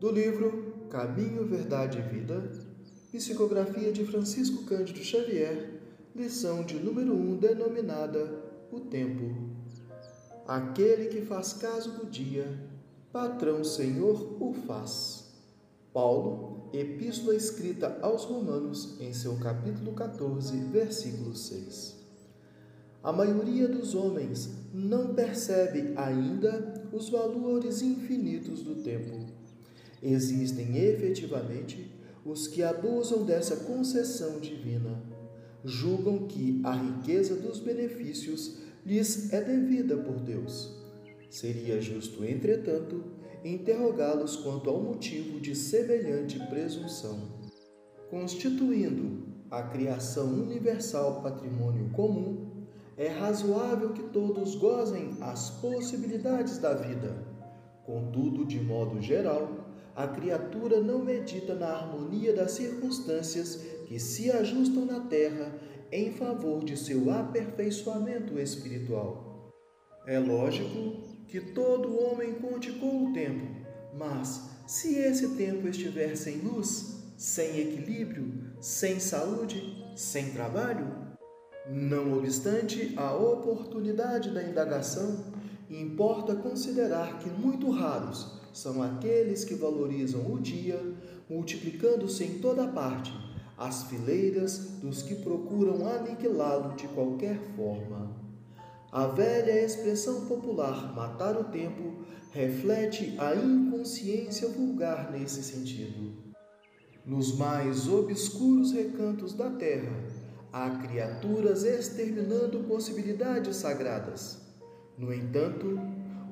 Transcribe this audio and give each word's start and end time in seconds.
Do 0.00 0.10
livro 0.10 0.88
Caminho, 0.90 1.46
Verdade 1.46 1.98
e 1.98 2.02
Vida, 2.02 2.50
psicografia 3.12 3.92
de 3.92 4.04
Francisco 4.04 4.64
Cândido 4.64 4.98
Xavier, 4.98 5.70
lição 6.16 6.64
de 6.64 6.74
número 6.74 7.14
1, 7.14 7.16
um, 7.16 7.36
denominada 7.36 8.42
O 8.72 8.80
Tempo. 8.80 9.32
Aquele 10.48 11.06
que 11.06 11.22
faz 11.22 11.52
caso 11.52 11.92
do 11.92 12.06
dia, 12.06 12.58
patrão 13.12 13.62
Senhor 13.62 14.36
o 14.42 14.52
faz. 14.66 15.32
Paulo, 15.92 16.68
epístola 16.72 17.36
escrita 17.36 17.96
aos 18.02 18.24
Romanos, 18.24 19.00
em 19.00 19.12
seu 19.12 19.36
capítulo 19.36 19.92
14, 19.92 20.56
versículo 20.72 21.36
6. 21.36 21.94
A 23.00 23.12
maioria 23.12 23.68
dos 23.68 23.94
homens 23.94 24.50
não 24.72 25.14
percebe 25.14 25.92
ainda 25.94 26.88
os 26.92 27.08
valores 27.08 27.80
infinitos 27.80 28.62
do 28.62 28.74
tempo. 28.76 29.43
Existem 30.04 30.76
efetivamente 30.76 31.90
os 32.26 32.46
que 32.46 32.62
abusam 32.62 33.24
dessa 33.24 33.56
concessão 33.64 34.38
divina. 34.38 35.02
Julgam 35.64 36.26
que 36.26 36.60
a 36.62 36.72
riqueza 36.72 37.36
dos 37.36 37.58
benefícios 37.58 38.58
lhes 38.84 39.32
é 39.32 39.40
devida 39.40 39.96
por 39.96 40.20
Deus. 40.20 40.76
Seria 41.30 41.80
justo, 41.80 42.22
entretanto, 42.22 43.02
interrogá-los 43.42 44.36
quanto 44.36 44.68
ao 44.68 44.82
motivo 44.82 45.40
de 45.40 45.56
semelhante 45.56 46.38
presunção. 46.48 47.18
Constituindo 48.10 49.26
a 49.50 49.62
criação 49.62 50.26
universal 50.34 51.22
patrimônio 51.22 51.88
comum, 51.90 52.66
é 52.98 53.08
razoável 53.08 53.94
que 53.94 54.02
todos 54.02 54.54
gozem 54.54 55.16
as 55.22 55.48
possibilidades 55.48 56.58
da 56.58 56.74
vida. 56.74 57.26
Contudo, 57.86 58.44
de 58.44 58.60
modo 58.60 59.00
geral, 59.00 59.73
a 59.94 60.08
criatura 60.08 60.80
não 60.80 60.98
medita 60.98 61.54
na 61.54 61.68
harmonia 61.68 62.34
das 62.34 62.52
circunstâncias 62.52 63.56
que 63.86 63.98
se 64.00 64.30
ajustam 64.30 64.84
na 64.84 65.00
terra 65.00 65.52
em 65.92 66.12
favor 66.12 66.64
de 66.64 66.76
seu 66.76 67.10
aperfeiçoamento 67.10 68.38
espiritual. 68.38 69.52
É 70.06 70.18
lógico 70.18 71.02
que 71.28 71.40
todo 71.40 71.96
homem 71.96 72.34
conte 72.34 72.72
com 72.72 73.04
o 73.06 73.12
tempo, 73.12 73.46
mas 73.96 74.50
se 74.66 74.96
esse 74.96 75.36
tempo 75.36 75.68
estiver 75.68 76.16
sem 76.16 76.38
luz, 76.38 77.12
sem 77.16 77.60
equilíbrio, 77.60 78.54
sem 78.60 78.98
saúde, 78.98 79.84
sem 79.94 80.30
trabalho, 80.30 81.04
não 81.70 82.18
obstante 82.18 82.92
a 82.96 83.14
oportunidade 83.14 84.30
da 84.30 84.42
indagação, 84.42 85.32
importa 85.70 86.34
considerar 86.34 87.20
que 87.20 87.30
muito 87.30 87.70
raros 87.70 88.43
são 88.54 88.82
aqueles 88.82 89.44
que 89.44 89.54
valorizam 89.54 90.32
o 90.32 90.40
dia, 90.40 90.80
multiplicando-se 91.28 92.24
em 92.24 92.38
toda 92.38 92.68
parte 92.68 93.12
as 93.58 93.84
fileiras 93.84 94.78
dos 94.80 95.02
que 95.02 95.16
procuram 95.16 95.86
aniquilá-lo 95.86 96.74
de 96.74 96.88
qualquer 96.88 97.38
forma. 97.56 98.16
A 98.90 99.08
velha 99.08 99.60
expressão 99.60 100.26
popular 100.26 100.94
matar 100.94 101.36
o 101.36 101.44
tempo 101.44 102.04
reflete 102.30 103.14
a 103.18 103.34
inconsciência 103.34 104.48
vulgar 104.48 105.10
nesse 105.10 105.42
sentido. 105.42 106.12
Nos 107.04 107.36
mais 107.36 107.88
obscuros 107.88 108.72
recantos 108.72 109.34
da 109.34 109.50
terra, 109.50 109.92
há 110.52 110.70
criaturas 110.70 111.64
exterminando 111.64 112.60
possibilidades 112.60 113.56
sagradas. 113.56 114.38
No 114.96 115.12
entanto, 115.12 115.78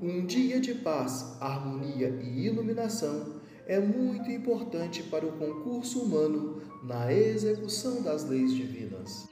um 0.03 0.27
dia 0.27 0.59
de 0.59 0.75
paz, 0.75 1.37
harmonia 1.41 2.09
e 2.21 2.47
iluminação 2.47 3.41
é 3.69 3.79
muito 3.79 4.29
importante 4.33 5.01
para 5.05 5.25
o 5.25 5.39
concurso 5.39 6.01
humano 6.01 6.61
na 6.83 7.13
execução 7.13 8.03
das 8.03 8.29
leis 8.29 8.53
divinas. 8.53 9.29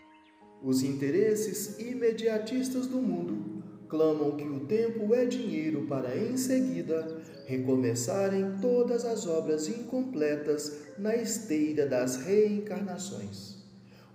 Os 0.62 0.84
interesses 0.84 1.80
imediatistas 1.80 2.86
do 2.86 2.98
mundo 2.98 3.64
clamam 3.88 4.36
que 4.36 4.46
o 4.46 4.60
tempo 4.60 5.12
é 5.12 5.24
dinheiro 5.24 5.86
para 5.88 6.16
em 6.16 6.36
seguida 6.36 7.20
recomeçarem 7.46 8.58
todas 8.60 9.04
as 9.04 9.26
obras 9.26 9.66
incompletas 9.66 10.82
na 10.96 11.16
esteira 11.16 11.84
das 11.84 12.14
reencarnações. 12.14 13.56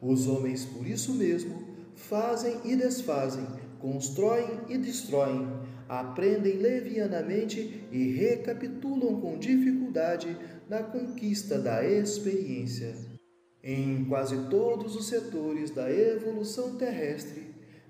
Os 0.01 0.25
homens, 0.25 0.63
por 0.63 0.88
isso 0.88 1.13
mesmo, 1.15 1.75
fazem 1.95 2.61
e 2.63 2.77
desfazem, 2.77 3.45
constroem 3.85 4.62
e 4.68 4.79
destroem, 4.79 5.47
aprendem 5.88 6.53
levianamente 6.53 7.85
e 7.91 8.12
recapitulam 8.13 9.22
com 9.22 9.38
dificuldade 9.38 10.35
na 10.68 10.81
conquista 10.81 11.59
da 11.59 11.88
experiência. 11.88 12.95
Em 13.63 14.03
quase 14.06 14.50
todos 14.50 14.95
os 14.95 15.07
setores 15.07 15.69
da 15.69 15.91
evolução 15.91 16.75
terrestre, 16.78 17.44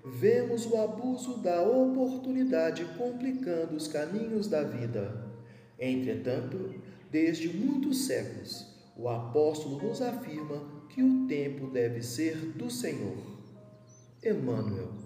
vemos 0.04 0.66
o 0.66 0.76
abuso 0.76 1.38
da 1.38 1.62
oportunidade 1.62 2.84
complicando 2.98 3.74
os 3.74 3.88
caminhos 3.88 4.48
da 4.48 4.62
vida. 4.62 5.32
Entretanto, 5.78 6.74
desde 7.10 7.48
muitos 7.48 8.06
séculos, 8.06 8.66
o 8.98 9.08
apóstolo 9.08 9.82
nos 9.82 10.02
afirma 10.02 10.62
que 10.90 11.02
o 11.02 11.26
tempo 11.26 11.70
deve 11.70 12.02
ser 12.02 12.36
do 12.36 12.70
Senhor. 12.70 13.16
Emmanuel 14.22 15.05